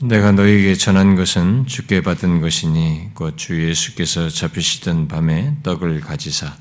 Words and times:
내가 0.00 0.30
너에게 0.30 0.76
전한 0.76 1.16
것은 1.16 1.66
주께 1.66 2.00
받은 2.02 2.40
것이니 2.40 3.10
곧 3.14 3.36
주 3.36 3.68
예수께서 3.68 4.28
잡히시던 4.28 5.08
밤에 5.08 5.56
떡을 5.64 6.00
가지사 6.00 6.56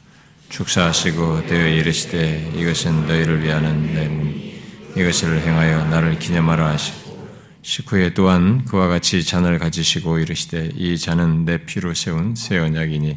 축사하시고 0.49 1.45
되어 1.45 1.67
이르시되 1.67 2.51
이것은 2.55 3.05
너희를 3.05 3.43
위하는 3.43 3.93
내 3.93 4.07
몸, 4.07 4.33
이것을 4.95 5.41
행하여 5.41 5.85
나를 5.85 6.17
기념하라 6.17 6.67
하시고 6.69 7.29
식후에 7.61 8.15
또한 8.15 8.65
그와 8.65 8.87
같이 8.87 9.23
잔을 9.23 9.59
가지시고 9.59 10.17
이르시되 10.17 10.71
이 10.75 10.97
잔은 10.97 11.45
내 11.45 11.57
피로 11.63 11.93
세운 11.93 12.33
새 12.33 12.57
언약이니 12.57 13.15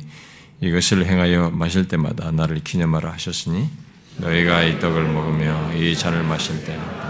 이것을 0.60 1.06
행하여 1.06 1.48
마실 1.48 1.88
때마다 1.88 2.30
나를 2.30 2.60
기념하라 2.62 3.10
하셨으니 3.12 3.70
너희가 4.18 4.64
이 4.64 4.78
떡을 4.80 5.02
먹으며 5.04 5.72
이 5.74 5.96
잔을 5.96 6.24
마실 6.24 6.62
때마다 6.62 7.09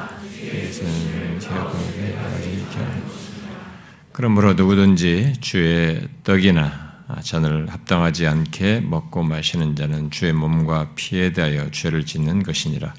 그러므로 4.20 4.52
누구든지 4.52 5.36
주의 5.40 5.98
떡이나 6.24 7.06
잔을 7.22 7.70
합당하지 7.70 8.26
않게 8.26 8.80
먹고 8.80 9.22
마시는 9.22 9.74
자는 9.76 10.10
주의 10.10 10.34
몸과 10.34 10.90
피에 10.94 11.32
대하여 11.32 11.70
죄를 11.70 12.04
짓는 12.04 12.42
것이니라. 12.42 12.92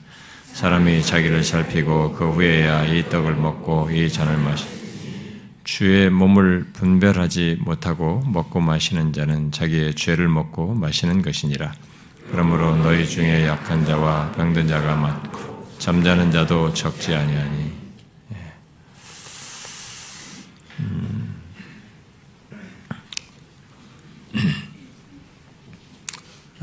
사람이 0.53 1.03
자기를 1.03 1.43
살피고 1.43 2.13
그 2.13 2.27
후에야 2.31 2.85
이 2.85 3.07
떡을 3.07 3.35
먹고 3.35 3.91
이 3.91 4.11
잔을 4.11 4.35
마시 4.37 4.65
주의 5.63 6.09
몸을 6.09 6.71
분별하지 6.73 7.59
못하고 7.61 8.23
먹고 8.25 8.59
마시는 8.59 9.13
자는 9.13 9.51
자기의 9.51 9.93
죄를 9.93 10.27
먹고 10.27 10.73
마시는 10.73 11.21
것이니라. 11.21 11.71
그러므로 12.31 12.75
너희 12.77 13.07
중에 13.07 13.45
약한 13.45 13.85
자와 13.85 14.31
병든 14.31 14.67
자가 14.67 14.95
많고 14.95 15.67
잠자는 15.77 16.31
자도 16.31 16.73
적지 16.73 17.13
아니하니 17.13 17.71
예. 18.31 18.53
음. 20.79 21.11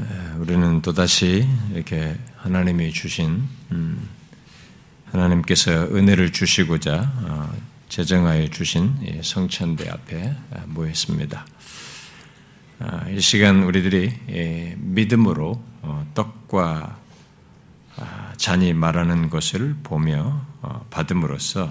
예, 0.00 0.37
우리는 0.48 0.80
또다시 0.80 1.46
이렇게 1.74 2.16
하나님이 2.36 2.90
주신 2.90 3.42
음, 3.70 4.08
하나님께서 5.12 5.94
은혜를 5.94 6.32
주시고자 6.32 7.12
어, 7.16 7.52
제정하여 7.90 8.48
주신 8.48 8.94
성천대 9.22 9.90
앞에 9.90 10.34
아, 10.54 10.62
모였습니다. 10.68 11.44
아, 12.78 13.06
이 13.10 13.20
시간 13.20 13.62
우리들이 13.62 14.10
예, 14.30 14.74
믿음으로 14.78 15.62
어, 15.82 16.10
떡과 16.14 16.98
아, 17.98 18.32
잔이 18.38 18.72
말하는 18.72 19.28
것을 19.28 19.76
보며 19.82 20.46
어, 20.62 20.86
받음으로써 20.88 21.70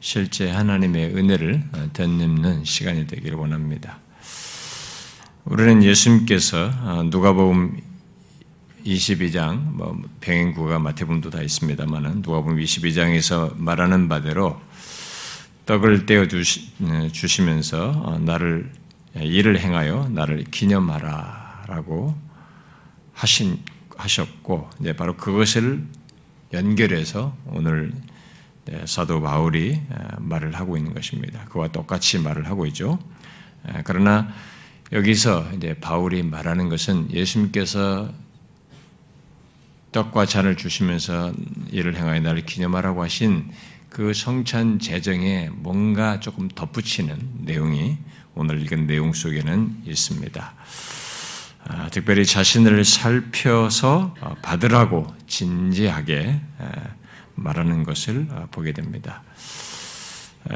실제 0.00 0.50
하나님의 0.50 1.14
은혜를 1.14 1.62
덧입는 1.92 2.64
시간이 2.64 3.06
되기를 3.06 3.36
원합니다. 3.36 3.98
우리는 5.44 5.82
예수님께서 5.82 7.02
누가복음 7.10 7.92
22장, 8.84 9.72
뭐 9.72 10.00
병행구가 10.20 10.78
마태복음도 10.78 11.30
다 11.30 11.40
있습니다만은 11.40 12.22
누가복음 12.22 12.58
22장에서 12.58 13.56
말하는 13.56 14.08
바대로 14.08 14.60
떡을 15.66 16.06
떼어 16.06 16.28
주시, 16.28 16.72
면서 17.42 17.90
어, 18.04 18.18
나를 18.18 18.70
일을 19.16 19.58
행하여 19.58 20.08
나를 20.10 20.44
기념하라라고 20.44 22.14
하신 23.14 23.58
하셨고 23.96 24.70
이제 24.80 24.94
바로 24.94 25.16
그것을 25.16 25.84
연결해서 26.52 27.36
오늘 27.46 27.92
네, 28.66 28.82
사도 28.86 29.20
바울이 29.20 29.80
말을 30.18 30.54
하고 30.54 30.76
있는 30.76 30.94
것입니다. 30.94 31.44
그와 31.46 31.68
똑같이 31.68 32.18
말을 32.18 32.48
하고 32.48 32.66
있죠. 32.66 32.98
그러나 33.84 34.28
여기서 34.92 35.50
이제 35.56 35.74
바울이 35.74 36.22
말하는 36.22 36.68
것은 36.68 37.12
예수님께서 37.12 38.10
떡과 39.94 40.26
잔을 40.26 40.56
주시면서 40.56 41.32
이를 41.70 41.96
행하여 41.96 42.20
나를 42.20 42.44
기념하라고 42.44 43.04
하신 43.04 43.48
그 43.88 44.12
성찬 44.12 44.80
재정에 44.80 45.50
뭔가 45.52 46.18
조금 46.18 46.48
덧붙이는 46.48 47.16
내용이 47.42 47.96
오늘 48.34 48.60
읽은 48.62 48.88
내용 48.88 49.12
속에는 49.12 49.82
있습니다. 49.86 50.54
아, 51.66 51.88
특별히 51.90 52.26
자신을 52.26 52.84
살펴서 52.84 54.16
어, 54.20 54.34
받으라고 54.42 55.14
진지하게 55.28 56.40
말하는 57.36 57.84
것을 57.84 58.26
어, 58.30 58.48
보게 58.50 58.72
됩니다. 58.72 59.22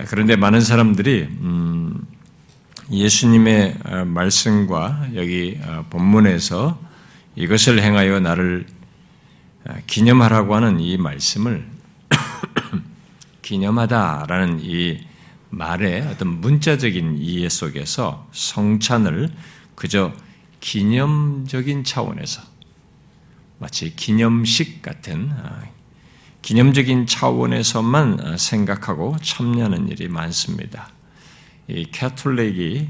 그런데 0.09 0.35
많은 0.35 0.61
사람들이 0.61 1.29
음, 1.41 2.05
예수님의 2.91 3.77
어, 3.85 4.05
말씀과 4.05 5.11
여기 5.15 5.61
본문에서 5.91 6.89
이것을 7.37 7.81
행하여 7.81 8.19
나를 8.19 8.67
기념하라고 9.87 10.55
하는 10.55 10.81
이 10.81 10.97
말씀을 10.97 11.69
기념하다라는 13.43 14.61
이 14.63 15.01
말의 15.51 16.03
어떤 16.03 16.41
문자적인 16.41 17.19
이해 17.19 17.49
속에서 17.49 18.29
성찬을 18.33 19.31
그저 19.75 20.13
기념적인 20.61 21.85
차원에서 21.85 22.43
마치 23.59 23.95
기념식 23.95 24.83
같은 24.83 25.31
아, 25.33 25.63
기념적인 26.43 27.07
차원에서만 27.07 28.37
생각하고 28.39 29.17
참여하는 29.23 29.89
일이 29.89 30.09
많습니다. 30.09 30.91
이 31.67 31.85
캐톨릭이 31.91 32.89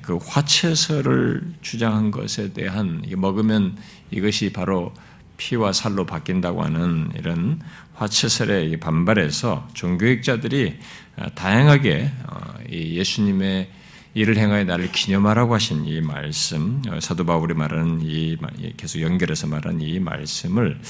그 0.00 0.16
화채설을 0.16 1.54
주장한 1.60 2.10
것에 2.10 2.52
대한 2.54 3.04
먹으면 3.16 3.76
이것이 4.10 4.52
바로 4.52 4.94
피와 5.36 5.72
살로 5.72 6.06
바뀐다고 6.06 6.62
하는 6.62 7.10
이런 7.16 7.60
화채설에 7.94 8.76
반발해서 8.78 9.68
종교학자들이 9.74 10.78
어, 11.16 11.26
다양하게 11.34 12.10
어, 12.28 12.54
예수님의 12.70 13.70
일을 14.14 14.38
행하여 14.38 14.64
나를 14.64 14.90
기념하라고 14.92 15.54
하신 15.54 15.84
이 15.86 16.00
말씀, 16.00 16.82
어, 16.88 17.00
사도 17.00 17.24
바울이 17.24 17.54
말하는 17.54 18.00
이 18.02 18.38
계속 18.76 19.00
연결해서 19.00 19.46
말하는 19.46 19.80
이 19.82 19.98
말씀을 19.98 20.80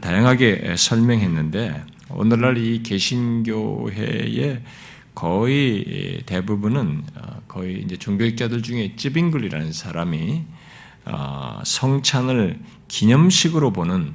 다양하게 0.00 0.76
설명했는데 0.76 1.82
오늘날 2.10 2.58
이 2.58 2.82
개신교회의 2.82 4.62
거의 5.14 6.22
대부분은 6.26 7.02
거의 7.48 7.82
이제 7.82 7.96
종교학자들 7.96 8.62
중에 8.62 8.94
찌빙글이라는 8.94 9.72
사람이 9.72 10.44
성찬을 11.64 12.60
기념식으로 12.88 13.72
보는 13.72 14.14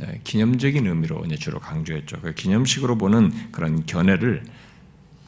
예, 0.00 0.20
기념적인 0.24 0.86
의미로 0.86 1.24
주로 1.38 1.60
강조했죠. 1.60 2.20
그 2.22 2.34
기념식으로 2.34 2.96
보는 2.98 3.52
그런 3.52 3.84
견해를 3.86 4.42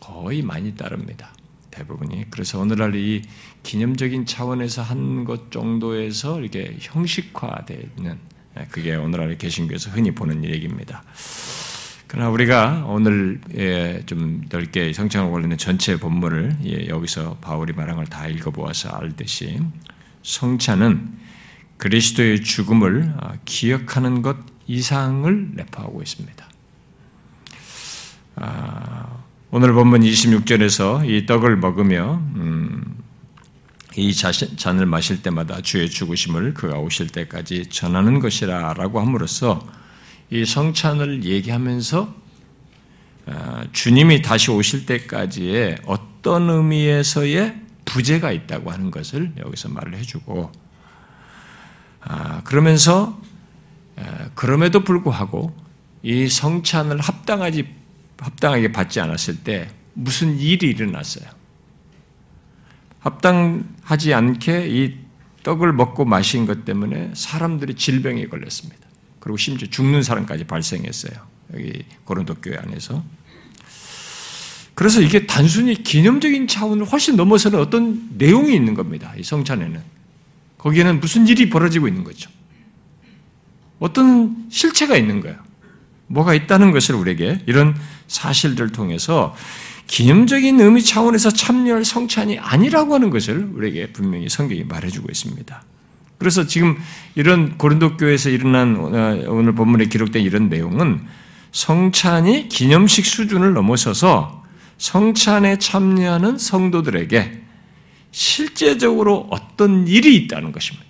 거의 0.00 0.42
많이 0.42 0.74
따릅니다. 0.74 1.32
대부분이. 1.70 2.30
그래서 2.30 2.60
오늘날 2.60 2.94
이 2.94 3.22
기념적인 3.62 4.26
차원에서 4.26 4.82
한 4.82 5.24
것 5.24 5.50
정도에서 5.50 6.40
이렇게 6.40 6.76
형식화되는 6.80 8.18
예, 8.58 8.66
그게 8.70 8.94
오늘날의 8.94 9.38
개신교에서 9.38 9.90
흔히 9.90 10.12
보는 10.12 10.44
얘기입니다. 10.44 11.02
그러나 12.06 12.30
우리가 12.30 12.84
오늘 12.86 13.40
예, 13.56 14.02
좀 14.06 14.42
넓게 14.48 14.92
성장을 14.92 15.30
걸리는 15.32 15.56
전체 15.58 15.98
본문을 15.98 16.86
여기서 16.88 17.38
바울이 17.40 17.72
말한 17.72 17.96
걸 17.96 18.06
다 18.06 18.28
읽어보아서 18.28 18.90
알듯이 18.90 19.60
성찬은 20.24 21.18
그리스도의 21.76 22.42
죽음을 22.42 23.14
아, 23.20 23.34
기억하는 23.44 24.22
것 24.22 24.36
이상을 24.66 25.50
내포하고 25.52 26.02
있습니다. 26.02 26.48
아, 28.36 29.18
오늘 29.50 29.72
본문 29.74 30.00
26절에서 30.00 31.08
이 31.08 31.26
떡을 31.26 31.56
먹으며 31.58 32.22
음, 32.36 32.96
이 33.96 34.12
잔을 34.14 34.86
마실 34.86 35.22
때마다 35.22 35.60
주의 35.60 35.88
죽으심을 35.88 36.54
그가 36.54 36.78
오실 36.78 37.08
때까지 37.08 37.66
전하는 37.68 38.18
것이라라고 38.18 39.00
함으로써 39.00 39.64
이 40.30 40.44
성찬을 40.44 41.24
얘기하면서 41.24 42.14
아, 43.26 43.64
주님이 43.72 44.22
다시 44.22 44.50
오실 44.50 44.86
때까지의 44.86 45.80
어떤 45.84 46.48
의미에서의 46.48 47.63
부재가 47.84 48.32
있다고 48.32 48.70
하는 48.70 48.90
것을 48.90 49.32
여기서 49.38 49.68
말을 49.68 49.96
해주고 49.96 50.50
아, 52.00 52.42
그러면서 52.44 53.20
그럼에도 54.34 54.84
불구하고 54.84 55.54
이 56.02 56.28
성찬을 56.28 57.00
합당하지 57.00 57.74
합당하게 58.18 58.72
받지 58.72 59.00
않았을 59.00 59.42
때 59.42 59.70
무슨 59.94 60.38
일이 60.38 60.68
일어났어요. 60.68 61.28
합당하지 63.00 64.14
않게 64.14 64.68
이 64.68 64.98
떡을 65.42 65.72
먹고 65.72 66.04
마신 66.04 66.46
것 66.46 66.64
때문에 66.64 67.12
사람들이 67.14 67.74
질병에 67.74 68.26
걸렸습니다. 68.26 68.86
그리고 69.20 69.36
심지어 69.36 69.68
죽는 69.68 70.02
사람까지 70.02 70.44
발생했어요. 70.44 71.14
여기 71.52 71.84
고린도 72.04 72.36
교회 72.36 72.56
안에서. 72.56 73.04
그래서 74.74 75.00
이게 75.00 75.26
단순히 75.26 75.82
기념적인 75.82 76.48
차원을 76.48 76.86
훨씬 76.86 77.16
넘어서는 77.16 77.58
어떤 77.58 78.08
내용이 78.18 78.54
있는 78.54 78.74
겁니다. 78.74 79.12
이 79.16 79.22
성찬에는. 79.22 79.80
거기에는 80.58 81.00
무슨 81.00 81.28
일이 81.28 81.48
벌어지고 81.48 81.88
있는 81.88 82.04
거죠. 82.04 82.30
어떤 83.78 84.46
실체가 84.50 84.96
있는 84.96 85.20
거예요. 85.20 85.36
뭐가 86.06 86.34
있다는 86.34 86.72
것을 86.72 86.94
우리에게 86.94 87.42
이런 87.46 87.76
사실들을 88.08 88.72
통해서 88.72 89.34
기념적인 89.86 90.60
의미 90.60 90.82
차원에서 90.82 91.30
참여할 91.30 91.84
성찬이 91.84 92.38
아니라고 92.38 92.94
하는 92.94 93.10
것을 93.10 93.50
우리에게 93.54 93.92
분명히 93.92 94.28
성경이 94.28 94.64
말해주고 94.64 95.08
있습니다. 95.10 95.62
그래서 96.18 96.46
지금 96.46 96.78
이런 97.14 97.58
고린도 97.58 97.96
교회에서 97.98 98.30
일어난 98.30 98.76
오늘 99.26 99.54
본문에 99.54 99.86
기록된 99.86 100.22
이런 100.22 100.48
내용은 100.48 101.02
성찬이 101.52 102.48
기념식 102.48 103.04
수준을 103.04 103.52
넘어서서 103.52 104.43
성찬에 104.84 105.58
참여하는 105.58 106.36
성도들에게 106.36 107.40
실제적으로 108.10 109.26
어떤 109.30 109.88
일이 109.88 110.14
있다는 110.16 110.52
것입니다. 110.52 110.86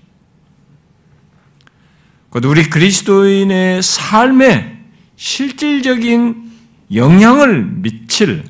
곧 2.29 2.45
우리 2.45 2.69
그리스도인의 2.69 3.85
삶에 3.85 4.81
실질적인 5.15 6.51
영향을 6.93 7.67
미칠 7.67 8.43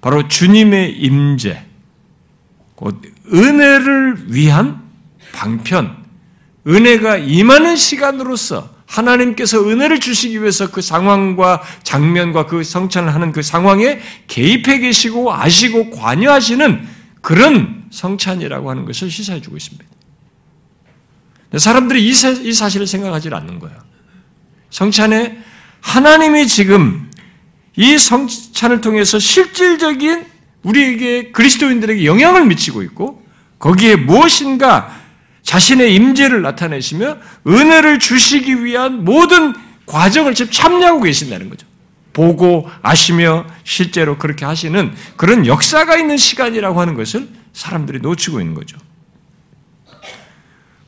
바로 0.00 0.26
주님의 0.26 0.98
임재, 0.98 1.64
곧 2.74 3.00
은혜를 3.32 4.34
위한 4.34 4.82
방편, 5.32 6.04
은혜가 6.66 7.18
임하는 7.18 7.76
시간으로서 7.76 8.71
하나님께서 8.92 9.66
은혜를 9.66 10.00
주시기 10.00 10.40
위해서 10.40 10.70
그 10.70 10.82
상황과 10.82 11.62
장면과 11.82 12.46
그 12.46 12.62
성찬을 12.62 13.14
하는 13.14 13.32
그 13.32 13.42
상황에 13.42 14.00
개입해 14.26 14.80
계시고 14.80 15.32
아시고 15.32 15.90
관여하시는 15.90 16.86
그런 17.22 17.84
성찬이라고 17.90 18.68
하는 18.68 18.84
것을 18.84 19.10
시사해 19.10 19.40
주고 19.40 19.56
있습니다. 19.56 19.84
사람들이 21.56 22.06
이, 22.06 22.12
사실을 22.12 22.86
생각하지 22.86 23.30
않는 23.32 23.58
거예요. 23.58 23.76
성찬에 24.70 25.38
하나님이 25.80 26.46
지금 26.46 27.10
이 27.76 27.96
성찬을 27.96 28.82
통해서 28.82 29.18
실질적인 29.18 30.26
우리에게 30.62 31.32
그리스도인들에게 31.32 32.04
영향을 32.04 32.46
미치고 32.46 32.82
있고 32.82 33.22
거기에 33.58 33.96
무엇인가 33.96 35.01
자신의 35.42 35.94
임재를 35.94 36.42
나타내시며 36.42 37.18
은혜를 37.46 37.98
주시기 37.98 38.64
위한 38.64 39.04
모든 39.04 39.54
과정을 39.86 40.34
지금 40.34 40.52
참여하고 40.52 41.02
계신다는 41.02 41.50
거죠. 41.50 41.66
보고 42.12 42.68
아시며 42.82 43.46
실제로 43.64 44.18
그렇게 44.18 44.44
하시는 44.44 44.92
그런 45.16 45.46
역사가 45.46 45.96
있는 45.96 46.16
시간이라고 46.16 46.80
하는 46.80 46.94
것을 46.94 47.28
사람들이 47.52 48.00
놓치고 48.00 48.40
있는 48.40 48.54
거죠. 48.54 48.76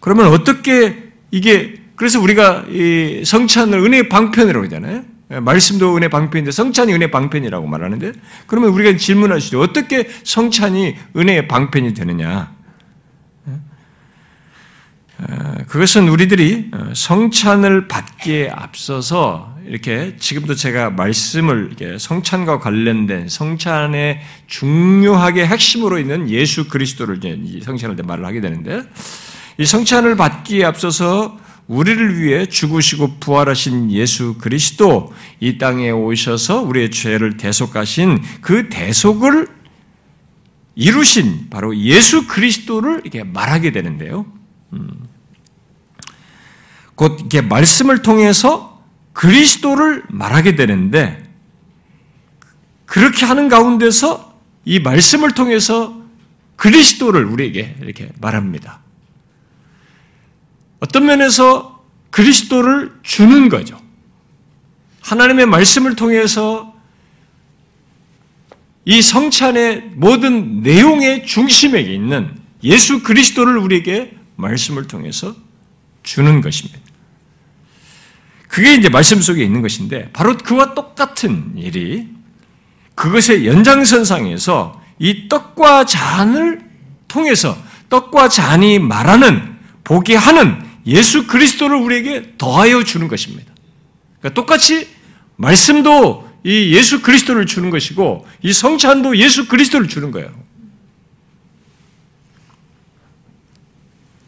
그러면 0.00 0.26
어떻게 0.28 1.12
이게 1.30 1.80
그래서 1.96 2.20
우리가 2.20 2.66
이 2.68 3.22
성찬을 3.24 3.78
은혜의 3.78 4.08
방편이라고 4.08 4.66
하잖아요. 4.66 5.04
말씀도 5.28 5.96
은혜 5.96 6.08
방편인데 6.08 6.50
성찬이 6.50 6.92
은혜 6.92 7.10
방편이라고 7.10 7.66
말하는데 7.66 8.12
그러면 8.46 8.70
우리가 8.70 8.90
있죠. 9.38 9.60
어떻게 9.60 10.08
성찬이 10.22 10.96
은혜의 11.16 11.48
방편이 11.48 11.94
되느냐? 11.94 12.52
어, 15.18 15.54
그것은 15.74 16.08
우리들이 16.08 16.70
어, 16.72 16.92
성찬을 16.94 17.88
받기에 17.88 18.48
앞서서 18.48 19.56
이렇게 19.66 20.14
지금도 20.16 20.54
제가 20.54 20.90
말씀을 20.90 21.74
성찬과 21.98 22.60
관련된 22.60 23.28
성찬의 23.28 24.20
중요하게 24.46 25.46
핵심으로 25.46 25.98
있는 25.98 26.30
예수 26.30 26.68
그리스도를 26.68 27.18
성찬할 27.60 27.96
때 27.96 28.04
말을 28.04 28.24
하게 28.24 28.40
되는데 28.40 28.82
이 29.58 29.64
성찬을 29.64 30.16
받기에 30.16 30.64
앞서서 30.64 31.40
우리를 31.66 32.22
위해 32.22 32.46
죽으시고 32.46 33.18
부활하신 33.18 33.90
예수 33.90 34.36
그리스도 34.38 35.12
이 35.40 35.58
땅에 35.58 35.90
오셔서 35.90 36.62
우리의 36.62 36.92
죄를 36.92 37.36
대속하신 37.36 38.22
그 38.42 38.68
대속을 38.68 39.48
이루신 40.76 41.50
바로 41.50 41.76
예수 41.76 42.28
그리스도를 42.28 43.00
이렇게 43.00 43.24
말하게 43.24 43.72
되는데요. 43.72 44.24
음. 44.72 45.13
곧 46.94 47.18
이렇게 47.20 47.40
말씀을 47.40 48.02
통해서 48.02 48.82
그리스도를 49.12 50.04
말하게 50.08 50.56
되는데 50.56 51.22
그렇게 52.86 53.24
하는 53.24 53.48
가운데서 53.48 54.34
이 54.64 54.80
말씀을 54.80 55.32
통해서 55.32 56.02
그리스도를 56.56 57.24
우리에게 57.24 57.76
이렇게 57.80 58.10
말합니다. 58.20 58.80
어떤 60.80 61.06
면에서 61.06 61.84
그리스도를 62.10 62.92
주는 63.02 63.48
거죠. 63.48 63.80
하나님의 65.00 65.46
말씀을 65.46 65.96
통해서 65.96 66.74
이 68.84 69.00
성찬의 69.00 69.92
모든 69.94 70.62
내용의 70.62 71.26
중심에 71.26 71.80
있는 71.80 72.36
예수 72.62 73.02
그리스도를 73.02 73.56
우리에게 73.56 74.16
말씀을 74.36 74.86
통해서 74.86 75.34
주는 76.02 76.40
것입니다. 76.40 76.83
그게 78.54 78.74
이제 78.74 78.88
말씀 78.88 79.20
속에 79.20 79.42
있는 79.42 79.62
것인데 79.62 80.10
바로 80.12 80.36
그와 80.36 80.74
똑같은 80.74 81.54
일이 81.56 82.06
그것의 82.94 83.48
연장선상에서 83.48 84.80
이 85.00 85.26
떡과 85.28 85.86
잔을 85.86 86.60
통해서 87.08 87.58
떡과 87.90 88.28
잔이 88.28 88.78
말하는 88.78 89.56
보게 89.82 90.14
하는 90.14 90.62
예수 90.86 91.26
그리스도를 91.26 91.78
우리에게 91.78 92.34
더하여 92.38 92.84
주는 92.84 93.08
것입니다. 93.08 93.52
그러니까 94.20 94.40
똑같이 94.40 94.86
말씀도 95.34 96.30
이 96.44 96.76
예수 96.76 97.02
그리스도를 97.02 97.46
주는 97.46 97.70
것이고 97.70 98.24
이 98.42 98.52
성찬도 98.52 99.16
예수 99.16 99.48
그리스도를 99.48 99.88
주는 99.88 100.12
거예요. 100.12 100.30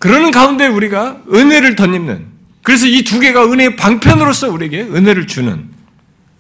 그러는 0.01 0.33
가운데 0.33 0.67
우리가 0.67 1.23
은혜를 1.33 1.77
덧입는 1.77 2.36
그래서 2.67 2.89
이 2.89 3.05
두 3.05 3.21
개가 3.21 3.45
은혜의 3.45 3.77
방편으로서 3.77 4.51
우리에게 4.51 4.83
은혜를 4.83 5.29
주는 5.29 5.71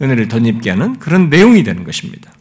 은혜를 0.02 0.26
덧입게 0.26 0.70
하는 0.70 0.99
그런 0.99 1.31
내용이 1.31 1.62
되는 1.62 1.84
것입니다. 1.84 2.32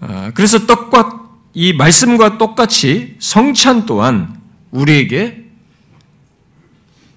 아, 0.00 0.32
그래서 0.34 0.66
떡과 0.66 1.30
이 1.54 1.72
말씀과 1.72 2.36
똑같이 2.36 3.16
성찬 3.20 3.86
또한 3.86 4.38
우리에게 4.70 5.46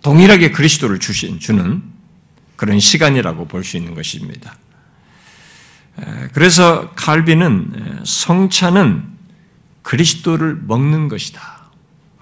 동일하게 0.01 0.51
그리스도를 0.51 0.99
주신 0.99 1.41
주는 1.41 1.83
그런 2.55 2.79
시간이라고 2.79 3.45
볼 3.49 3.65
수 3.65 3.75
있는 3.75 3.93
것입니다. 3.93 4.55
그래서 6.31 6.91
칼빈은 6.95 8.03
성찬은 8.05 9.03
그리스도를 9.81 10.61
먹는 10.65 11.09
것이다. 11.09 11.52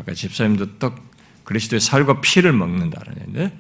아까 0.02 0.14
집사님도 0.16 0.80
떡 0.80 1.12
그리스도의 1.44 1.80
살과 1.80 2.22
피를 2.22 2.54
먹는다는데 2.54 3.56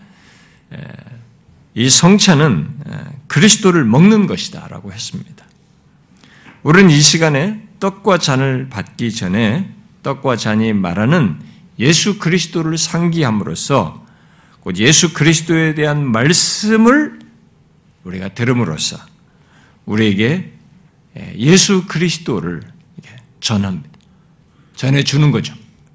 이 1.75 1.89
성찬은 1.89 2.79
그리스도를 3.27 3.86
먹는 3.86 4.25
것이다라고 4.25 4.91
했습니다. 4.91 5.45
우리는 6.63 6.89
이 6.89 7.00
시간에 7.00 7.67
떡과 7.79 8.17
잔을 8.17 8.69
받기 8.69 9.12
전에 9.13 9.71
떡과 10.03 10.36
잔이 10.36 10.74
말하는 10.74 11.39
예수 11.79 12.17
그리스도를 12.17 12.77
상기함으로써 12.77 14.05
곧 14.62 14.77
예수 14.77 15.13
그리스도에 15.13 15.75
대한 15.75 16.05
말씀을 16.12 17.19
우리가 18.03 18.29
들음으로써 18.29 18.98
우리에게 19.86 20.53
예수 21.36 21.86
그리스도를 21.88 22.62
전합니다. 23.39 23.89
전해주는 24.75 25.31
거죠. 25.31 25.53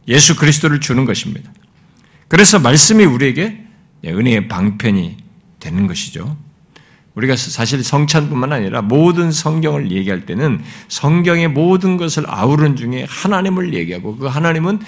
예수 0.08 0.36
그리스도를 0.36 0.80
주는 0.80 1.04
것입니다. 1.04 1.52
그래서 2.28 2.58
말씀이 2.58 3.04
우리에게 3.04 3.64
은혜의 4.04 4.48
방편이 4.48 5.16
되는 5.60 5.86
것이죠. 5.86 6.36
우리가 7.14 7.34
사실 7.34 7.82
성찬뿐만 7.82 8.52
아니라 8.52 8.82
모든 8.82 9.32
성경을 9.32 9.90
얘기할 9.90 10.26
때는 10.26 10.62
성경의 10.88 11.48
모든 11.48 11.96
것을 11.96 12.24
아우른 12.26 12.76
중에 12.76 13.06
하나님을 13.08 13.72
얘기하고 13.72 14.16
그 14.16 14.26
하나님은 14.26 14.80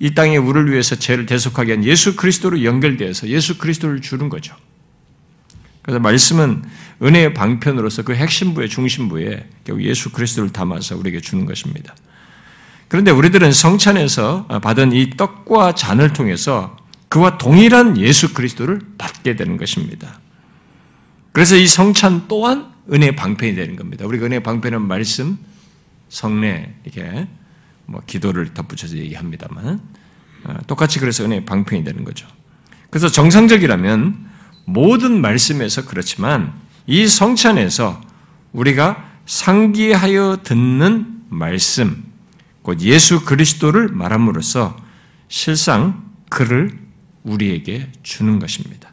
이 0.00 0.14
땅에 0.14 0.36
우리를 0.36 0.72
위해서 0.72 0.96
죄를 0.96 1.26
대속하게 1.26 1.72
한 1.74 1.84
예수 1.84 2.16
그리스도로 2.16 2.64
연결되어서 2.64 3.28
예수 3.28 3.58
그리스도를 3.58 4.00
주는 4.00 4.28
거죠. 4.28 4.56
그래서 5.82 6.00
말씀은 6.00 6.64
은혜의 7.02 7.34
방편으로서 7.34 8.02
그 8.02 8.14
핵심부의 8.14 8.68
중심부에 8.68 9.48
결국 9.64 9.84
예수 9.84 10.10
그리스도를 10.10 10.50
담아서 10.50 10.96
우리에게 10.96 11.20
주는 11.20 11.44
것입니다. 11.44 11.94
그런데 12.92 13.10
우리들은 13.10 13.52
성찬에서 13.52 14.48
받은 14.60 14.92
이 14.92 15.16
떡과 15.16 15.74
잔을 15.74 16.12
통해서 16.12 16.76
그와 17.08 17.38
동일한 17.38 17.96
예수 17.96 18.34
그리스도를 18.34 18.80
받게 18.98 19.34
되는 19.34 19.56
것입니다. 19.56 20.20
그래서 21.32 21.56
이 21.56 21.66
성찬 21.66 22.26
또한 22.28 22.70
은혜의 22.92 23.16
방편이 23.16 23.54
되는 23.54 23.76
겁니다. 23.76 24.04
우리가 24.04 24.26
은혜의 24.26 24.42
방편은 24.42 24.82
말씀, 24.82 25.38
성례, 26.10 26.74
이렇게 26.84 27.28
뭐 27.86 28.02
기도를 28.06 28.52
덧붙여서 28.52 28.98
얘기합니다만 28.98 29.80
어, 30.44 30.54
똑같이 30.66 30.98
그래서 30.98 31.24
은혜의 31.24 31.46
방편이 31.46 31.84
되는 31.84 32.04
거죠. 32.04 32.26
그래서 32.90 33.08
정상적이라면 33.08 34.28
모든 34.66 35.18
말씀에서 35.22 35.86
그렇지만 35.86 36.52
이 36.86 37.08
성찬에서 37.08 38.02
우리가 38.52 39.12
상기하여 39.24 40.40
듣는 40.42 41.22
말씀, 41.30 42.11
곧 42.62 42.80
예수 42.80 43.24
그리스도를 43.24 43.88
말함으로써 43.88 44.76
실상 45.28 46.10
그를 46.30 46.78
우리에게 47.24 47.90
주는 48.02 48.38
것입니다. 48.38 48.90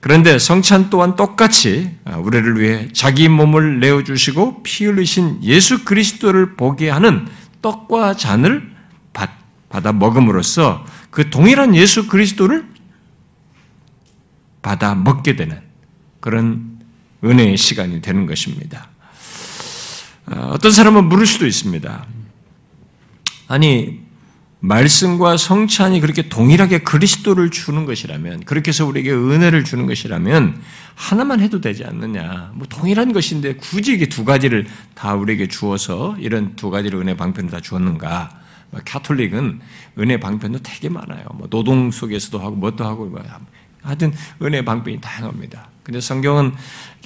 그런데 0.00 0.38
성찬 0.38 0.88
또한 0.88 1.14
똑같이 1.14 1.96
우리를 2.06 2.58
위해 2.58 2.88
자기 2.92 3.28
몸을 3.28 3.80
내어 3.80 4.02
주시고 4.02 4.62
피 4.62 4.86
흘리신 4.86 5.44
예수 5.44 5.84
그리스도를 5.84 6.56
보게 6.56 6.88
하는 6.88 7.28
떡과 7.60 8.16
잔을 8.16 8.70
받아 9.68 9.92
먹음으로써 9.92 10.84
그 11.10 11.30
동일한 11.30 11.74
예수 11.76 12.08
그리스도를 12.08 12.66
받아 14.62 14.94
먹게 14.94 15.36
되는 15.36 15.60
그런 16.20 16.78
은혜의 17.24 17.56
시간이 17.56 18.00
되는 18.00 18.26
것입니다. 18.26 18.88
어, 20.26 20.50
어떤 20.52 20.72
사람은 20.72 21.08
물을 21.08 21.26
수도 21.26 21.46
있습니다. 21.46 22.06
아니, 23.50 23.98
말씀과 24.60 25.36
성찬이 25.36 26.00
그렇게 26.00 26.28
동일하게 26.28 26.84
그리스도를 26.84 27.50
주는 27.50 27.84
것이라면, 27.84 28.44
그렇게 28.44 28.68
해서 28.68 28.86
우리에게 28.86 29.10
은혜를 29.10 29.64
주는 29.64 29.86
것이라면, 29.86 30.62
하나만 30.94 31.40
해도 31.40 31.60
되지 31.60 31.84
않느냐. 31.84 32.52
뭐 32.54 32.68
동일한 32.68 33.12
것인데 33.12 33.56
굳이 33.56 33.94
이게 33.94 34.08
두 34.08 34.24
가지를 34.24 34.68
다 34.94 35.14
우리에게 35.14 35.48
주어서 35.48 36.14
이런 36.20 36.54
두 36.54 36.70
가지를 36.70 37.00
은혜 37.00 37.16
방편을 37.16 37.50
다 37.50 37.58
주었는가. 37.58 38.30
뭐 38.70 38.80
카톨릭은 38.86 39.60
은혜 39.98 40.20
방편도 40.20 40.60
되게 40.62 40.88
많아요. 40.88 41.24
뭐 41.34 41.48
노동 41.48 41.90
속에서도 41.90 42.38
하고 42.38 42.54
뭣도 42.54 42.84
하고 42.84 43.06
뭐 43.06 43.20
하여튼 43.82 44.12
은혜 44.42 44.64
방편이 44.64 45.00
다양합니다. 45.00 45.70
근데 45.82 46.00
성경은 46.00 46.52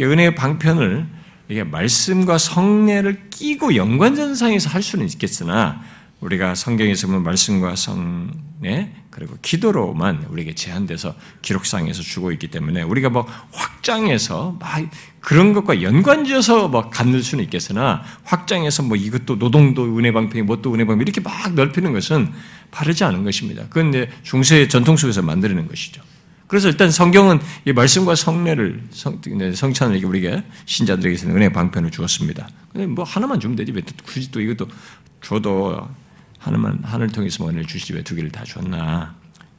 은혜 0.02 0.34
방편을 0.34 1.06
이게 1.48 1.64
말씀과 1.64 2.36
성례를 2.36 3.30
끼고 3.30 3.76
연관전상에서 3.76 4.68
할 4.68 4.82
수는 4.82 5.06
있겠으나 5.06 5.80
우리가 6.24 6.54
성경에서 6.54 7.06
보면 7.06 7.22
말씀과 7.22 7.76
성례 7.76 8.94
그리고 9.10 9.36
기도로만 9.42 10.26
우리에게 10.30 10.54
제한돼서 10.54 11.14
기록상에서 11.42 12.02
주고 12.02 12.32
있기 12.32 12.48
때문에 12.48 12.82
우리가 12.82 13.10
뭐 13.10 13.26
확장해서 13.52 14.56
막 14.58 14.90
그런 15.20 15.52
것과 15.52 15.82
연관지어서 15.82 16.68
막 16.68 16.90
갖는 16.90 17.20
수는 17.20 17.44
있겠으나 17.44 18.02
확장해서 18.24 18.82
뭐 18.84 18.96
이것도 18.96 19.36
노동도 19.36 19.84
은혜 19.98 20.12
방편이 20.12 20.42
뭣도 20.42 20.72
은혜 20.72 20.86
방편 20.86 21.02
이렇게 21.02 21.20
막 21.20 21.52
넓히는 21.54 21.92
것은 21.92 22.32
바르지 22.70 23.04
않은 23.04 23.22
것입니다. 23.22 23.64
그건 23.68 23.90
이제 23.90 24.10
중세 24.22 24.66
전통 24.66 24.96
속에서 24.96 25.20
만들어낸 25.20 25.68
것이죠. 25.68 26.02
그래서 26.46 26.68
일단 26.68 26.90
성경은 26.90 27.40
이 27.66 27.72
말씀과 27.72 28.14
성례를 28.14 28.84
성, 28.90 29.20
성찬을 29.54 30.02
우리에게 30.04 30.42
신자들에게서는 30.64 31.36
은혜 31.36 31.52
방편을 31.52 31.90
주었습니다. 31.90 32.48
근데 32.72 32.86
뭐 32.86 33.04
하나만 33.04 33.40
주면 33.40 33.56
되지 33.56 33.72
왜 33.72 33.82
굳이 34.06 34.30
또 34.30 34.40
이것도 34.40 34.68
줘도 35.20 35.88
하나만 36.44 36.80
하늘 36.82 37.08
통해서 37.08 37.42
뭐 37.42 37.50
은혜를 37.50 37.66
주시지 37.66 37.94
왜 37.94 38.02
두 38.02 38.14
개를 38.14 38.30
다 38.30 38.44
줬나 38.44 39.14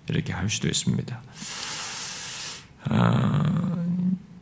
이렇게 0.08 0.32
할 0.34 0.50
수도 0.50 0.68
있습니다. 0.68 1.22
아, 2.90 3.86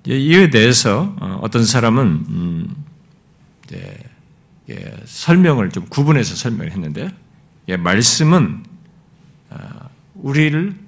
이에 0.06 0.50
대해서 0.50 1.16
어, 1.22 1.40
어떤 1.42 1.64
사람은 1.64 2.06
음, 2.06 2.76
네, 3.70 3.98
예, 4.70 4.94
설명을 5.06 5.70
좀 5.70 5.86
구분해서 5.86 6.36
설명했는데 6.36 7.10
예, 7.70 7.78
말씀은 7.78 8.64
아, 9.50 9.88
우리를 10.16 10.84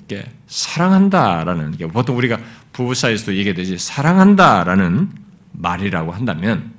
사랑한다라는 0.48 1.78
보통 1.94 2.18
우리가 2.18 2.38
부부 2.74 2.94
사이에서도 2.94 3.38
얘기되지 3.38 3.78
사랑한다라는 3.78 5.10
말이라고 5.54 6.12
한다면 6.12 6.74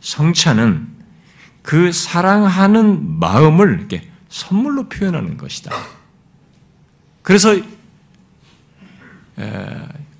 성찬은 0.00 0.88
그 1.62 1.92
사랑하는 1.92 3.18
마음을 3.20 3.78
이렇게 3.78 4.13
선물로 4.34 4.88
표현하는 4.88 5.36
것이다. 5.36 5.70
그래서 7.22 7.56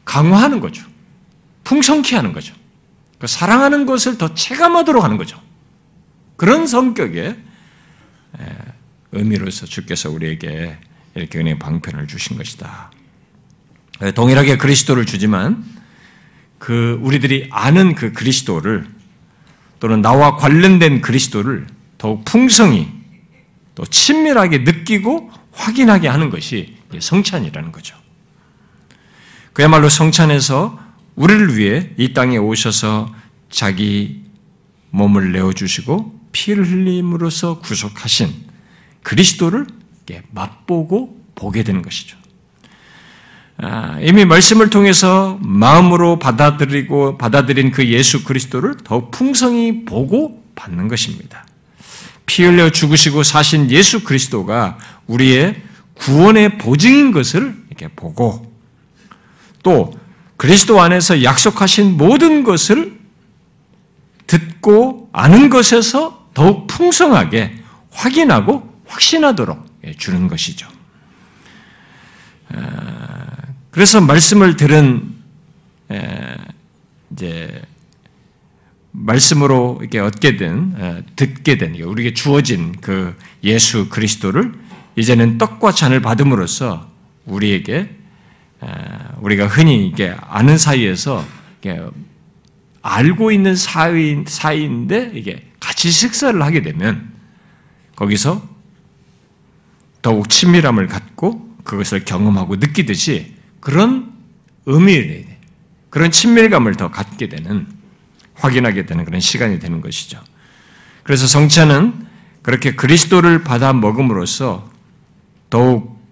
강화하는 0.05 0.61
거죠. 0.61 0.87
풍성케 1.65 2.15
하는 2.15 2.33
거죠. 2.33 2.55
그 3.19 3.27
사랑하는 3.27 3.87
것을 3.87 4.17
더 4.17 4.33
체감하도록 4.33 5.03
하는 5.03 5.17
거죠. 5.17 5.43
그런 6.37 6.69
성격의 6.69 7.37
의미로서 9.11 9.67
주께서 9.67 10.11
우리에게 10.11 10.79
이렇게 11.17 11.41
은혜 11.41 11.59
방편을 11.59 12.07
주신 12.07 12.37
것이다. 12.37 12.93
네, 14.01 14.13
동일하게 14.13 14.59
그리스도를 14.59 15.07
주지만 15.07 15.65
그 16.61 17.01
우리들이 17.03 17.49
아는 17.51 17.97
그 17.97 18.13
그리스도를 18.13 18.87
또는 19.81 20.03
나와 20.03 20.37
관련된 20.37 21.01
그리스도를 21.01 21.67
더욱 21.99 22.25
풍성히 22.25 23.04
또 23.75 23.85
친밀하게 23.85 24.59
느끼고 24.59 25.31
확인하게 25.53 26.09
하는 26.09 26.31
것이 26.31 26.77
성찬이라는 26.99 27.73
거죠. 27.73 27.97
그야말로 29.53 29.89
성찬에서 29.89 30.79
우리를 31.15 31.57
위해 31.57 31.91
이 31.97 32.13
땅에 32.13 32.37
오셔서 32.37 33.13
자기 33.51 34.23
몸을 34.91 35.33
내어주시고 35.33 36.21
피를 36.33 36.69
흘림으로써 36.69 37.61
구속하신 37.61 38.33
그리스도를 39.03 39.67
맛보고 40.33 41.25
보게 41.35 41.63
되는 41.63 41.83
것이죠. 41.83 42.17
아, 43.57 43.99
이미 44.01 44.25
말씀을 44.25 44.71
통해서 44.71 45.39
마음으로 45.41 46.19
받아들이고 46.19 47.19
받아들인 47.19 47.71
그 47.71 47.87
예수 47.89 48.25
그리스도를 48.25 48.77
더 48.83 49.11
풍성히 49.11 49.85
보고 49.85 50.43
받는 50.57 50.89
것입니다. 50.89 51.47
피 52.27 52.45
흘려 52.45 52.71
죽으시고 52.71 53.23
사신 53.23 53.71
예수 53.71 54.05
그리스도가 54.05 54.79
우리의 55.07 55.63
구원의 55.95 56.59
보증인 56.59 57.13
것을 57.13 57.55
이렇게 57.69 57.89
보고 57.89 58.53
또 59.63 59.99
그리스도 60.37 60.81
안에서 60.81 61.23
약속하신 61.23 61.97
모든 61.97 62.43
것을 62.45 62.99
듣고 64.27 65.09
아는 65.13 65.51
것에서 65.51 66.29
더욱 66.35 66.67
풍성하게 66.67 67.57
확인하고 67.91 68.83
확신하도록 68.87 69.65
주는 69.99 70.29
것이죠. 70.29 70.69
아, 72.49 73.27
그래서 73.71 74.01
말씀을 74.01 74.57
들은 74.57 75.15
이제 77.13 77.63
말씀으로 78.95 79.79
이렇게 79.81 79.99
얻게 79.99 80.37
된 80.37 81.05
듣게 81.17 81.59
된 81.59 81.75
우리에게 81.81 82.15
주어진 82.15 82.73
그 82.81 83.17
예수 83.43 83.89
그리스도를 83.89 84.53
이제는 84.97 85.39
떡과 85.39 85.73
잔을 85.73 86.01
받음으로써 86.01 86.89
우리에게 87.27 87.91
우리가 89.21 89.49
흔히 89.49 89.87
이게 89.89 90.15
아는 90.21 90.57
사이에서 90.57 91.25
알고 92.83 93.33
있는 93.33 93.57
사이 93.57 94.23
사이인데 94.27 95.13
이게 95.15 95.43
같이 95.59 95.91
식사를 95.91 96.41
하게 96.41 96.63
되면 96.63 97.13
거기서 97.97 98.47
더욱 100.03 100.29
친밀함을 100.29 100.87
갖고 100.87 101.57
그것을 101.65 102.05
경험하고 102.05 102.57
느끼듯이 102.57 103.35
그런 103.61 104.13
의미를 104.67 105.25
그런 105.91 106.11
친밀감을 106.11 106.75
더 106.77 106.91
갖게 106.91 107.29
되는 107.29 107.67
확인하게 108.35 108.87
되는 108.87 109.05
그런 109.05 109.21
시간이 109.21 109.59
되는 109.59 109.81
것이죠. 109.81 110.21
그래서 111.03 111.27
성찬은 111.27 112.07
그렇게 112.43 112.75
그리스도를 112.75 113.43
받아 113.43 113.73
먹음으로써 113.73 114.71
더욱 115.51 116.03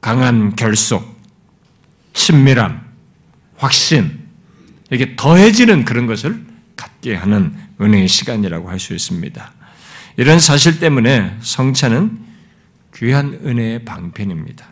강한 0.00 0.54
결속, 0.54 1.18
친밀함, 2.12 2.80
확신, 3.56 4.24
이게 4.90 5.16
더해지는 5.16 5.84
그런 5.84 6.06
것을 6.06 6.44
갖게 6.76 7.14
하는 7.14 7.56
은혜의 7.80 8.08
시간이라고 8.08 8.68
할 8.68 8.78
수 8.78 8.92
있습니다. 8.94 9.52
이런 10.16 10.38
사실 10.38 10.78
때문에 10.78 11.36
성찬은 11.40 12.18
귀한 12.94 13.40
은혜의 13.44 13.84
방편입니다. 13.84 14.66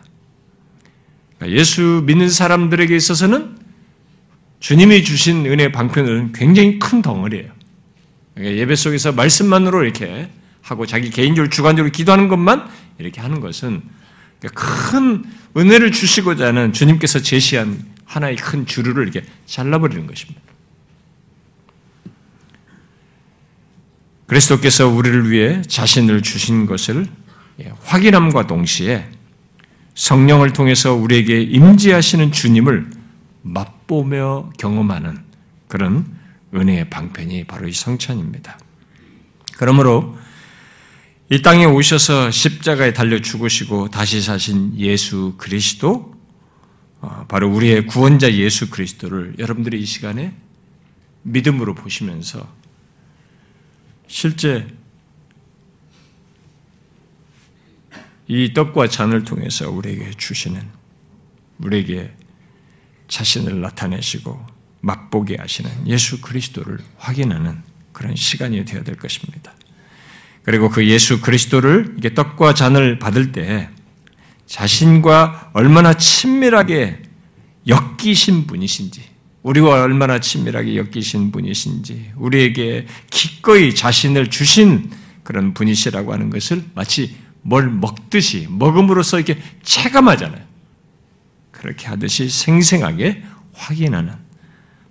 그러니까 1.37 1.59
예수 1.59 2.03
믿는 2.05 2.29
사람들에게 2.29 2.95
있어서는 2.95 3.57
주님이 4.63 5.03
주신 5.03 5.45
은혜 5.45 5.73
방편은 5.73 6.31
굉장히 6.31 6.79
큰 6.79 7.01
덩어리예요. 7.01 7.51
그러니까 8.33 8.57
예배 8.61 8.77
속에서 8.77 9.11
말씀만으로 9.11 9.83
이렇게 9.83 10.29
하고 10.61 10.85
자기 10.85 11.09
개인적으로 11.09 11.49
주관적으로 11.49 11.91
기도하는 11.91 12.29
것만 12.29 12.69
이렇게 12.97 13.19
하는 13.19 13.41
것은 13.41 13.81
큰 14.53 15.25
은혜를 15.57 15.91
주시고자 15.91 16.47
하는 16.47 16.71
주님께서 16.71 17.19
제시한 17.19 17.77
하나의 18.05 18.37
큰 18.37 18.65
주류를 18.65 19.03
이렇게 19.03 19.27
잘라버리는 19.45 20.07
것입니다. 20.07 20.39
그리스도께서 24.27 24.87
우리를 24.87 25.29
위해 25.29 25.61
자신을 25.67 26.21
주신 26.21 26.67
것을 26.67 27.05
예, 27.59 27.73
확인함과 27.83 28.47
동시에 28.47 29.09
성령을 29.93 30.53
통해서 30.53 30.93
우리에게 30.93 31.41
임재하시는 31.41 32.31
주님을 32.31 32.89
맛 33.41 33.82
보며 33.93 34.49
경험하는 34.57 35.23
그런 35.67 36.17
은혜의 36.53 36.89
방편이 36.89 37.43
바로 37.45 37.67
이 37.67 37.73
성찬입니다. 37.73 38.57
그러므로 39.57 40.17
이 41.29 41.41
땅에 41.41 41.65
오셔서 41.65 42.31
십자가에 42.31 42.93
달려 42.93 43.21
죽으시고 43.21 43.89
다시 43.89 44.21
사신 44.21 44.77
예수 44.77 45.35
그리스도, 45.37 46.13
어, 47.01 47.25
바로 47.27 47.51
우리의 47.51 47.85
구원자 47.85 48.31
예수 48.33 48.69
그리스도를 48.69 49.35
여러분들이 49.37 49.79
이 49.79 49.85
시간에 49.85 50.35
믿음으로 51.23 51.75
보시면서 51.75 52.47
실제 54.07 54.67
이 58.27 58.53
떡과 58.53 58.87
잔을 58.87 59.23
통해서 59.23 59.69
우리에게 59.69 60.11
주시는 60.17 60.61
우리에게 61.59 62.13
자신을 63.13 63.61
나타내시고 63.61 64.43
맛보게 64.81 65.37
하시는 65.39 65.69
예수 65.85 66.19
그리스도를 66.19 66.79
확인하는 66.97 67.61
그런 67.91 68.15
시간이 68.15 68.65
되어야 68.65 68.83
될 68.83 68.95
것입니다. 68.95 69.53
그리고 70.41 70.69
그 70.69 70.87
예수 70.87 71.21
그리스도를 71.21 71.93
이게 71.99 72.15
떡과 72.15 72.55
잔을 72.55 72.97
받을 72.97 73.31
때 73.31 73.69
자신과 74.47 75.51
얼마나 75.53 75.93
친밀하게 75.93 77.03
엮이신 77.67 78.47
분이신지, 78.47 79.03
우리와 79.43 79.83
얼마나 79.83 80.19
친밀하게 80.19 80.75
엮이신 80.77 81.31
분이신지, 81.31 82.13
우리에게 82.15 82.87
기꺼이 83.11 83.75
자신을 83.75 84.31
주신 84.31 84.89
그런 85.23 85.53
분이시라고 85.53 86.11
하는 86.11 86.31
것을 86.31 86.63
마치 86.73 87.15
뭘 87.43 87.69
먹듯이, 87.69 88.47
먹음으로써 88.49 89.19
이렇게 89.19 89.39
체감하잖아요. 89.61 90.52
그렇게 91.63 91.87
하듯이 91.87 92.29
생생하게 92.29 93.23
확인하는, 93.53 94.13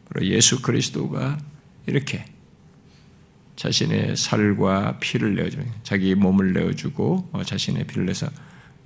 바로 0.08 0.26
예수 0.26 0.62
그리스도가 0.62 1.38
이렇게 1.86 2.24
자신의 3.56 4.16
살과 4.16 4.98
피를 4.98 5.34
내어주는 5.34 5.66
자기 5.82 6.14
몸을 6.14 6.54
내어주고 6.54 7.28
어, 7.32 7.44
자신의 7.44 7.86
피를 7.86 8.06
내서 8.06 8.26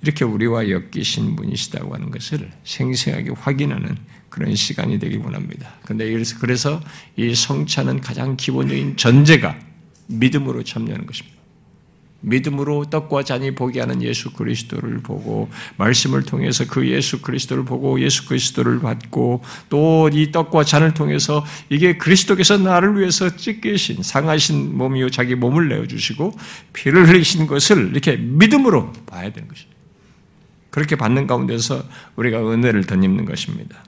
이렇게 0.01 0.25
우리와 0.25 0.69
엮이신 0.69 1.37
분이시다고 1.37 1.95
하는 1.95 2.11
것을 2.11 2.51
생생하게 2.65 3.31
확인하는 3.31 3.95
그런 4.27 4.53
시간이 4.53 4.99
되길 4.99 5.19
원합니다. 5.19 5.77
그런데 5.83 6.11
그래서 6.41 6.81
이 7.15 7.33
성찬은 7.33 8.01
가장 8.01 8.35
기본적인 8.35 8.97
전제가 8.97 9.57
믿음으로 10.07 10.63
참여하는 10.63 11.05
것입니다. 11.05 11.36
믿음으로 12.21 12.85
떡과 12.89 13.23
잔이 13.23 13.53
보게 13.53 13.79
하는 13.79 14.01
예수 14.01 14.33
그리스도를 14.33 14.99
보고 14.99 15.49
말씀을 15.77 16.23
통해서 16.23 16.65
그 16.67 16.87
예수 16.89 17.21
그리스도를 17.21 17.63
보고 17.63 18.01
예수 18.01 18.27
그리스도를 18.27 18.79
받고 18.79 19.43
또 19.69 20.07
이 20.13 20.31
떡과 20.31 20.63
잔을 20.63 20.93
통해서 20.93 21.45
이게 21.69 21.97
그리스도께서 21.97 22.57
나를 22.57 22.99
위해서 22.99 23.35
찢기신 23.35 24.03
상하신 24.03 24.77
몸이요 24.77 25.09
자기 25.09 25.35
몸을 25.35 25.69
내어 25.69 25.85
주시고 25.85 26.33
피를 26.73 27.07
흘리신 27.07 27.47
것을 27.47 27.91
이렇게 27.91 28.15
믿음으로 28.17 28.93
봐야 29.05 29.31
되는 29.31 29.47
것입니다. 29.47 29.77
그렇게 30.69 30.95
받는 30.95 31.27
가운데서 31.27 31.83
우리가 32.15 32.39
은혜를 32.51 32.85
덧입는 32.85 33.25
것입니다. 33.25 33.83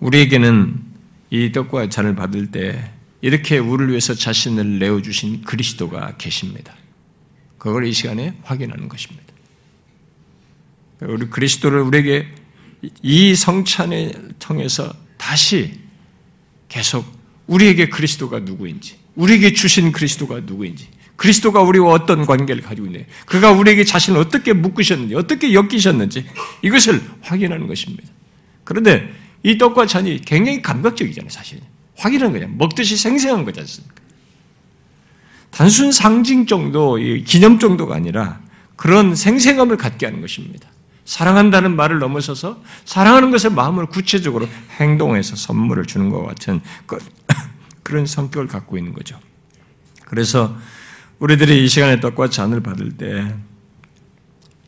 우리에게는 0.00 0.80
이 1.30 1.52
떡과 1.52 1.88
잔을 1.88 2.14
받을 2.14 2.50
때 2.50 2.90
이렇게 3.22 3.56
우리를 3.58 3.90
위해서 3.90 4.14
자신을 4.14 4.78
내어주신 4.80 5.42
그리스도가 5.42 6.16
계십니다. 6.18 6.74
그걸 7.56 7.86
이 7.86 7.92
시간에 7.92 8.36
확인하는 8.42 8.88
것입니다. 8.88 9.32
우리 11.00 11.26
그리스도를 11.30 11.80
우리에게 11.80 12.26
이 13.00 13.34
성찬을 13.34 14.34
통해서 14.40 14.92
다시 15.16 15.72
계속 16.68 17.06
우리에게 17.46 17.88
그리스도가 17.88 18.40
누구인지, 18.40 18.96
우리에게 19.14 19.52
주신 19.52 19.92
그리스도가 19.92 20.40
누구인지, 20.40 20.88
그리스도가 21.14 21.62
우리와 21.62 21.92
어떤 21.92 22.26
관계를 22.26 22.62
가지고 22.62 22.88
있는지, 22.88 23.06
그가 23.26 23.52
우리에게 23.52 23.84
자신을 23.84 24.18
어떻게 24.18 24.52
묶으셨는지, 24.52 25.14
어떻게 25.14 25.54
엮이셨는지, 25.54 26.26
이것을 26.62 27.00
확인하는 27.20 27.68
것입니다. 27.68 28.04
그런데 28.64 29.12
이 29.44 29.58
떡과 29.58 29.86
잔이 29.86 30.20
굉장히 30.24 30.60
감각적이잖아요, 30.62 31.30
사실은. 31.30 31.71
확인한 32.02 32.32
거냐. 32.32 32.48
먹듯이 32.50 32.96
생생한 32.96 33.44
거지 33.44 33.60
않습니까? 33.60 33.94
단순 35.50 35.92
상징 35.92 36.46
정도, 36.46 36.96
기념 37.24 37.58
정도가 37.58 37.94
아니라 37.94 38.40
그런 38.76 39.14
생생함을 39.14 39.76
갖게 39.76 40.06
하는 40.06 40.20
것입니다. 40.20 40.68
사랑한다는 41.04 41.76
말을 41.76 41.98
넘어서서 41.98 42.62
사랑하는 42.84 43.30
것을 43.30 43.50
마음으로 43.50 43.88
구체적으로 43.88 44.48
행동해서 44.78 45.36
선물을 45.36 45.84
주는 45.86 46.10
것 46.10 46.24
같은 46.24 46.60
그런 47.82 48.06
성격을 48.06 48.46
갖고 48.46 48.78
있는 48.78 48.92
거죠. 48.92 49.18
그래서 50.06 50.56
우리들이 51.18 51.64
이 51.64 51.68
시간에 51.68 52.00
떡과 52.00 52.30
잔을 52.30 52.62
받을 52.62 52.92
때 52.96 53.52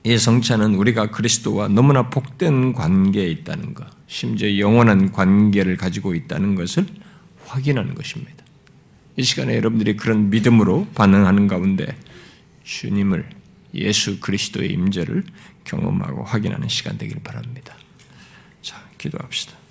이 0.07 0.19
성찬은 0.19 0.75
우리가 0.75 1.11
그리스도와 1.11 1.69
너무나 1.69 2.11
복된 2.11 2.75
관계에 2.75 3.27
있다는 3.27 3.73
것, 3.73 3.87
심지어 4.07 4.59
영원한 4.59 5.11
관계를 5.13 5.79
가지고 5.79 6.15
있다는 6.15 6.55
것을 6.55 6.85
확인하는 7.55 7.95
것입니다. 7.95 8.45
이 9.17 9.23
시간에 9.23 9.57
여러분들이 9.57 9.97
그런 9.97 10.29
믿음으로 10.31 10.89
반응하는 10.95 11.47
가운데 11.47 11.97
주님을 12.65 13.29
예수 13.75 14.19
그리스도의 14.19 14.73
임재를 14.73 15.25
경험하고 15.63 16.25
확인하는 16.25 16.69
시간 16.69 16.99
되길 16.99 17.23
바랍니다. 17.23 17.77
자, 18.61 18.83
기도합시다. 18.99 19.64